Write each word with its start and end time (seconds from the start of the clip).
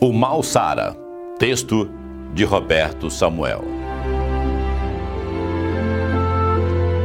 O 0.00 0.12
Mal 0.12 0.44
Sara, 0.44 0.96
texto 1.40 1.90
de 2.32 2.44
Roberto 2.44 3.10
Samuel. 3.10 3.64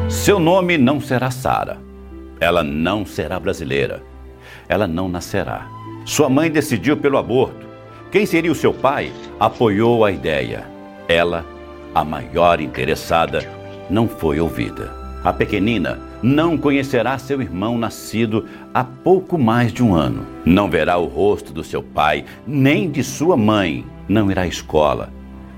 Seu 0.08 0.39
nome 0.39 0.77
não 0.77 1.01
será 1.01 1.32
Sara. 1.32 1.79
Ela 2.40 2.64
não 2.64 3.03
será 3.03 3.40
brasileira. 3.40 4.03
Ela 4.69 4.85
não 4.85 5.09
nascerá. 5.09 5.67
Sua 6.06 6.29
mãe 6.29 6.51
decidiu 6.51 6.95
pelo 6.95 7.17
aborto. 7.17 7.66
Quem 8.11 8.27
seria 8.27 8.52
o 8.52 8.55
seu 8.55 8.71
pai 8.71 9.12
apoiou 9.39 10.05
a 10.05 10.12
ideia. 10.12 10.64
Ela, 11.07 11.44
a 11.96 12.04
maior 12.04 12.62
interessada, 12.62 13.39
não 13.89 14.07
foi 14.07 14.39
ouvida. 14.39 15.02
A 15.23 15.31
pequenina 15.31 15.99
não 16.21 16.57
conhecerá 16.57 17.17
seu 17.17 17.41
irmão 17.41 17.77
nascido 17.77 18.45
há 18.73 18.83
pouco 18.83 19.37
mais 19.37 19.71
de 19.71 19.81
um 19.81 19.95
ano. 19.95 20.25
Não 20.45 20.69
verá 20.69 20.97
o 20.97 21.05
rosto 21.05 21.53
do 21.53 21.63
seu 21.63 21.81
pai, 21.81 22.25
nem 22.45 22.91
de 22.91 23.01
sua 23.03 23.37
mãe. 23.37 23.86
Não 24.07 24.29
irá 24.29 24.41
à 24.41 24.47
escola 24.47 25.14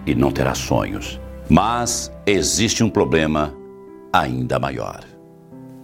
e 0.05 0.13
não 0.13 0.31
terá 0.31 0.53
sonhos. 0.53 1.19
Mas 1.49 2.11
existe 2.27 2.83
um 2.83 2.89
problema 2.89 3.55
ainda 4.13 4.59
maior. 4.59 4.99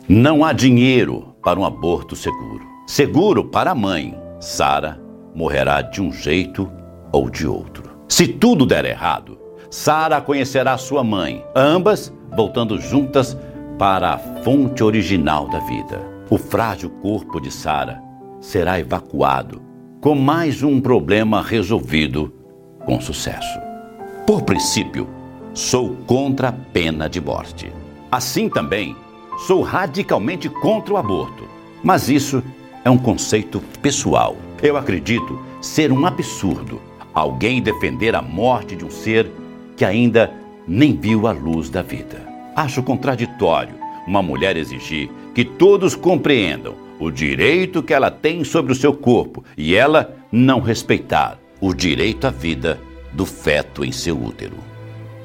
Não 0.08 0.46
há 0.46 0.54
dinheiro 0.54 1.36
para 1.44 1.60
um 1.60 1.66
aborto 1.66 2.16
seguro. 2.16 2.64
Seguro 2.86 3.46
para 3.46 3.72
a 3.72 3.76
mãe. 3.76 4.16
Sara 4.40 5.02
morrerá 5.34 5.82
de 5.82 6.02
um 6.02 6.12
jeito 6.12 6.70
ou 7.12 7.32
de 7.32 7.48
outro. 7.48 7.84
Se 8.08 8.28
tudo 8.28 8.66
der 8.66 8.86
errado, 8.86 9.40
Sara 9.72 10.22
conhecerá 10.22 10.78
sua 10.78 11.04
mãe, 11.04 11.44
ambas 11.56 12.14
voltando 12.36 12.80
juntas 12.80 13.38
para 13.82 14.14
a 14.14 14.18
fonte 14.44 14.84
original 14.84 15.48
da 15.48 15.58
vida. 15.58 16.08
O 16.30 16.38
frágil 16.38 16.88
corpo 17.02 17.40
de 17.42 17.50
Sara 17.50 18.00
será 18.40 18.80
evacuado 18.80 19.60
com 20.00 20.14
mais 20.14 20.62
um 20.62 20.80
problema 20.80 21.42
resolvido 21.42 22.32
com 22.86 23.02
sucesso. 23.02 23.60
Por 24.28 24.44
princípio, 24.44 25.10
sou 25.56 25.96
contra 26.06 26.50
a 26.50 26.52
pena 26.52 27.10
de 27.10 27.20
morte. 27.20 27.74
Assim 28.12 28.50
também, 28.50 28.96
sou 29.48 29.64
radicalmente 29.64 30.48
contra 30.48 30.94
o 30.94 30.98
aborto. 30.98 31.46
Mas 31.84 32.08
isso 32.08 32.44
é 32.86 32.90
um 32.92 33.00
conceito 33.00 33.60
pessoal. 33.82 34.38
Eu 34.62 34.78
acredito 34.78 35.42
ser 35.60 35.92
um 35.92 36.06
absurdo 36.06 36.80
alguém 37.16 37.60
defender 37.60 38.16
a 38.16 38.22
morte 38.22 38.76
de 38.76 38.86
um 38.86 38.92
ser 38.92 39.32
que 39.76 39.84
ainda 39.84 40.32
nem 40.68 40.96
viu 40.96 41.26
a 41.26 41.32
luz 41.32 41.68
da 41.68 41.82
vida. 41.82 42.31
Acho 42.62 42.84
contraditório 42.84 43.74
uma 44.06 44.22
mulher 44.22 44.56
exigir 44.56 45.10
que 45.34 45.44
todos 45.44 45.96
compreendam 45.96 46.76
o 47.00 47.10
direito 47.10 47.82
que 47.82 47.92
ela 47.92 48.12
tem 48.12 48.44
sobre 48.44 48.72
o 48.72 48.76
seu 48.76 48.94
corpo 48.94 49.44
e 49.58 49.76
ela 49.76 50.16
não 50.32 50.60
respeitar 50.60 51.40
o 51.60 51.74
direito 51.74 52.28
à 52.28 52.30
vida 52.30 52.80
do 53.14 53.26
feto 53.26 53.84
em 53.84 53.92
seu 53.92 54.16
útero. 54.16 54.58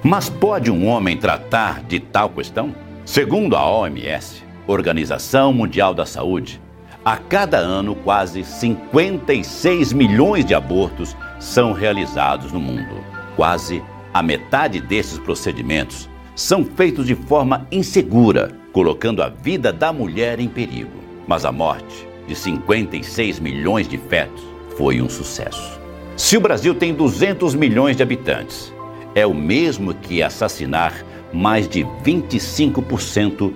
Mas 0.03 0.31
pode 0.31 0.71
um 0.71 0.87
homem 0.87 1.15
tratar 1.19 1.83
de 1.83 2.01
tal 2.01 2.31
questão? 2.31 2.75
Segundo 3.05 3.55
a 3.55 3.71
OMS, 3.71 4.43
Organização 4.67 5.53
Mundial 5.53 5.93
da 5.93 6.07
Saúde, 6.07 6.59
a 7.05 7.19
cada 7.19 7.59
ano 7.59 7.95
quase 7.97 8.45
56 8.45 9.93
milhões 9.93 10.43
de 10.43 10.55
abortos 10.55 11.15
são 11.39 11.75
realizados 11.75 12.51
no 12.51 12.61
mundo. 12.61 13.05
Quase 13.37 13.83
a 14.15 14.23
metade 14.23 14.81
desses 14.81 15.19
procedimentos 15.19 16.09
são 16.37 16.67
feitos 16.67 17.07
de 17.07 17.15
forma 17.15 17.67
insegura, 17.73 18.53
colocando 18.71 19.23
a 19.23 19.29
vida 19.31 19.73
da 19.73 19.91
mulher 19.91 20.39
em 20.39 20.49
perigo. 20.49 20.91
Mas 21.27 21.47
a 21.47 21.51
morte 21.51 22.07
de 22.29 22.37
56 22.37 23.41
milhões 23.41 23.89
de 23.89 23.97
fetos 23.97 24.45
foi 24.77 25.01
um 25.01 25.09
sucesso. 25.09 25.81
Se 26.15 26.37
o 26.37 26.41
Brasil 26.41 26.75
tem 26.75 26.95
200 26.95 27.55
milhões 27.55 27.97
de 27.97 28.03
habitantes, 28.03 28.73
é 29.15 29.27
o 29.27 29.33
mesmo 29.33 29.95
que 29.95 30.23
assassinar 30.23 30.93
mais 31.33 31.67
de 31.67 31.85
25% 32.05 33.53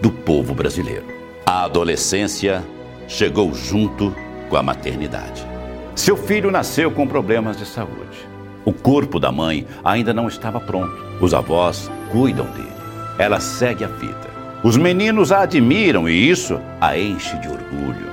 do 0.00 0.10
povo 0.10 0.54
brasileiro. 0.54 1.04
A 1.44 1.64
adolescência 1.64 2.64
chegou 3.06 3.52
junto 3.54 4.14
com 4.48 4.56
a 4.56 4.62
maternidade. 4.62 5.46
Seu 5.94 6.16
filho 6.16 6.50
nasceu 6.50 6.90
com 6.90 7.06
problemas 7.06 7.58
de 7.58 7.66
saúde. 7.66 8.26
O 8.64 8.72
corpo 8.72 9.18
da 9.18 9.32
mãe 9.32 9.66
ainda 9.84 10.12
não 10.14 10.28
estava 10.28 10.60
pronto. 10.60 10.94
Os 11.20 11.34
avós 11.34 11.90
cuidam 12.10 12.46
dele. 12.46 12.72
Ela 13.18 13.40
segue 13.40 13.84
a 13.84 13.88
vida. 13.88 14.30
Os 14.62 14.76
meninos 14.76 15.32
a 15.32 15.42
admiram 15.42 16.08
e 16.08 16.30
isso 16.30 16.60
a 16.80 16.96
enche 16.96 17.36
de 17.38 17.48
orgulho. 17.48 18.06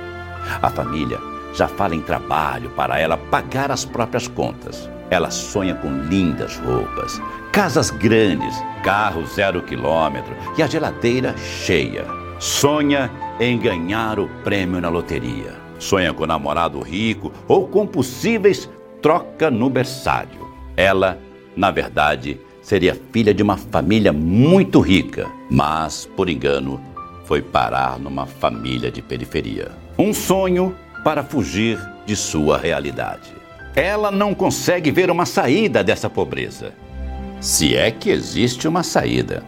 A 0.62 0.70
família 0.70 1.20
já 1.54 1.68
fala 1.68 1.96
em 1.96 2.02
trabalho 2.02 2.70
para 2.72 3.00
ela 3.00 3.18
pagar 3.18 3.72
as 3.72 3.86
próprias 3.86 4.28
contas. 4.28 4.90
Ela 5.12 5.30
sonha 5.30 5.76
com 5.76 5.90
lindas 6.04 6.58
roupas, 6.58 7.22
casas 7.52 7.90
grandes, 7.90 8.56
carro 8.84 9.26
zero 9.26 9.62
quilômetro 9.62 10.36
e 10.58 10.64
a 10.64 10.68
geladeira 10.68 11.36
cheia. 11.38 12.06
Sonha 12.40 13.12
em 13.40 13.60
ganhar 13.60 14.20
o 14.20 14.28
prêmio 14.44 14.82
na 14.82 14.90
loteria. 14.90 15.54
Sonha 15.78 16.14
com 16.14 16.26
namorado 16.26 16.80
rico 16.82 17.32
ou 17.48 17.68
com 17.68 17.86
possíveis 17.86 18.70
troca 19.02 19.50
no 19.50 19.70
berçário. 19.70 20.39
Ela, 20.80 21.20
na 21.58 21.72
verdade, 21.72 22.40
seria 22.62 22.98
filha 23.12 23.34
de 23.34 23.44
uma 23.44 23.58
família 23.58 24.14
muito 24.14 24.80
rica, 24.80 25.30
mas, 25.52 26.06
por 26.06 26.30
engano, 26.30 26.80
foi 27.26 27.42
parar 27.42 28.00
numa 28.00 28.26
família 28.26 28.90
de 28.90 29.02
periferia. 29.02 29.74
Um 29.98 30.14
sonho 30.14 30.74
para 31.04 31.22
fugir 31.22 31.78
de 32.06 32.16
sua 32.16 32.58
realidade. 32.58 33.30
Ela 33.76 34.10
não 34.10 34.34
consegue 34.34 34.90
ver 34.90 35.12
uma 35.12 35.26
saída 35.26 35.84
dessa 35.84 36.10
pobreza. 36.10 36.74
Se 37.42 37.76
é 37.76 37.92
que 37.92 38.10
existe 38.10 38.66
uma 38.66 38.82
saída. 38.82 39.44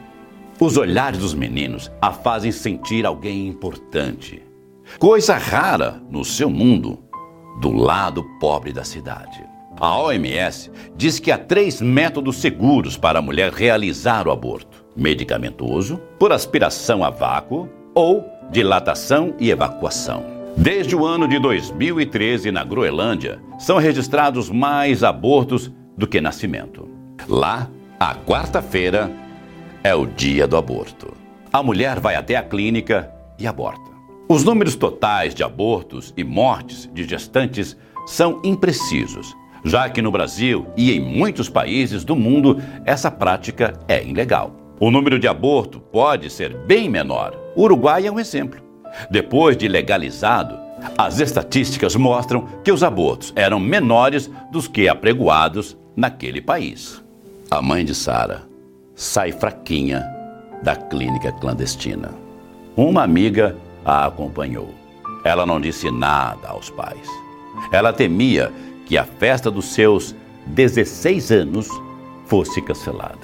Os 0.60 0.76
olhares 0.76 1.18
dos 1.18 1.34
meninos 1.34 1.90
a 2.02 2.12
fazem 2.12 2.52
sentir 2.52 3.06
alguém 3.06 3.48
importante. 3.48 4.44
Coisa 5.00 5.38
rara 5.38 6.04
no 6.10 6.26
seu 6.26 6.50
mundo, 6.50 7.00
do 7.62 7.72
lado 7.72 8.22
pobre 8.38 8.74
da 8.74 8.84
cidade. 8.84 9.51
A 9.80 9.98
OMS 9.98 10.72
diz 10.96 11.20
que 11.20 11.32
há 11.32 11.38
três 11.38 11.82
métodos 11.82 12.38
seguros 12.38 12.98
para 12.98 13.20
a 13.20 13.22
mulher 13.22 13.52
realizar 13.52 14.28
o 14.28 14.32
aborto: 14.32 14.86
medicamentoso, 14.96 16.00
por 16.20 16.32
aspiração 16.32 17.04
a 17.04 17.10
vácuo 17.10 17.70
ou 17.96 18.26
dilatação 18.52 19.34
e 19.40 19.50
evacuação. 19.50 20.24
Desde 20.56 20.96
o 20.96 21.06
ano 21.06 21.28
de 21.28 21.40
2013, 21.40 22.52
na 22.52 22.64
Groenlândia, 22.64 23.40
são 23.58 23.78
registrados 23.78 24.50
mais 24.50 25.04
abortos 25.04 25.72
do 25.98 26.06
que 26.06 26.20
nascimento. 26.20 26.90
Lá, 27.28 27.70
a 28.00 28.14
quarta-feira 28.14 29.10
é 29.84 29.96
o 29.96 30.06
dia 30.06 30.48
do 30.48 30.58
aborto. 30.58 31.14
A 31.52 31.64
mulher 31.64 32.00
vai 32.00 32.16
até 32.16 32.36
a 32.36 32.44
clínica 32.44 33.12
e 33.40 33.48
aborta. 33.48 33.92
Os 34.28 34.44
números 34.44 34.76
totais 34.76 35.34
de 35.34 35.44
abortos 35.44 36.14
e 36.16 36.24
mortes 36.24 36.90
de 36.94 37.04
gestantes 37.04 37.76
são 38.06 38.42
imprecisos, 38.44 39.36
já 39.64 39.90
que 39.90 40.02
no 40.02 40.12
Brasil 40.12 40.68
e 40.76 40.92
em 40.92 41.00
muitos 41.00 41.50
países 41.50 42.04
do 42.04 42.16
mundo 42.16 42.62
essa 42.86 43.12
prática 43.12 43.74
é 43.88 44.04
ilegal. 44.04 44.56
O 44.80 44.90
número 44.90 45.20
de 45.20 45.28
aborto 45.28 45.80
pode 45.80 46.30
ser 46.30 46.56
bem 46.56 46.90
menor. 46.90 47.38
O 47.56 47.64
Uruguai 47.64 48.08
é 48.08 48.12
um 48.12 48.20
exemplo. 48.20 48.62
Depois 49.10 49.56
de 49.56 49.68
legalizado, 49.68 50.60
as 50.98 51.20
estatísticas 51.20 51.96
mostram 51.96 52.48
que 52.64 52.72
os 52.72 52.84
abortos 52.84 53.32
eram 53.36 53.60
menores 53.60 54.30
dos 54.52 54.68
que 54.68 54.90
apregoados 54.90 55.78
naquele 55.96 56.42
país. 56.42 57.02
A 57.50 57.62
mãe 57.62 57.86
de 57.86 57.94
Sara 57.94 58.44
sai 58.96 59.32
fraquinha 59.32 60.04
da 60.64 60.76
clínica 60.76 61.32
clandestina. 61.32 62.12
Uma 62.76 63.04
amiga 63.04 63.56
a 63.86 64.06
acompanhou. 64.06 64.74
Ela 65.24 65.46
não 65.46 65.62
disse 65.62 65.92
nada 65.92 66.48
aos 66.48 66.70
pais. 66.70 67.08
Ela 67.72 67.94
temia 67.94 68.52
que 68.92 68.98
a 68.98 69.06
festa 69.06 69.50
dos 69.50 69.68
seus 69.68 70.14
16 70.48 71.32
anos 71.32 71.70
fosse 72.26 72.62
cancelada. 72.62 73.22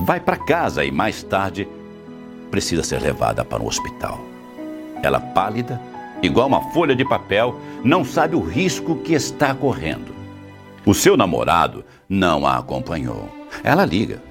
Vai 0.00 0.20
para 0.20 0.36
casa 0.36 0.84
e 0.84 0.92
mais 0.92 1.22
tarde 1.22 1.66
precisa 2.50 2.82
ser 2.82 3.00
levada 3.00 3.42
para 3.42 3.62
um 3.62 3.66
hospital. 3.66 4.20
Ela, 5.02 5.18
pálida, 5.18 5.80
igual 6.22 6.46
uma 6.46 6.60
folha 6.72 6.94
de 6.94 7.06
papel, 7.06 7.58
não 7.82 8.04
sabe 8.04 8.36
o 8.36 8.40
risco 8.42 8.96
que 8.96 9.14
está 9.14 9.54
correndo. 9.54 10.14
O 10.84 10.92
seu 10.92 11.16
namorado 11.16 11.86
não 12.06 12.46
a 12.46 12.58
acompanhou. 12.58 13.30
Ela 13.64 13.86
liga. 13.86 14.22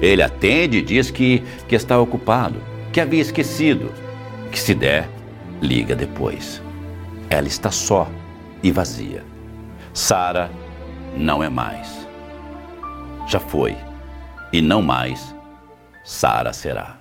Ele 0.00 0.22
atende 0.22 0.78
e 0.78 0.82
diz 0.82 1.10
que, 1.10 1.42
que 1.66 1.74
está 1.74 1.98
ocupado, 1.98 2.62
que 2.92 3.00
havia 3.00 3.20
esquecido, 3.20 3.92
que 4.52 4.60
se 4.60 4.74
der, 4.74 5.10
liga 5.60 5.96
depois. 5.96 6.62
Ela 7.28 7.48
está 7.48 7.72
só 7.72 8.06
e 8.62 8.70
vazia. 8.70 9.28
Sara 9.92 10.50
não 11.16 11.42
é 11.42 11.48
mais. 11.48 12.06
Já 13.26 13.40
foi 13.40 13.76
e 14.52 14.60
não 14.62 14.82
mais 14.82 15.34
Sara 16.04 16.52
será. 16.52 16.99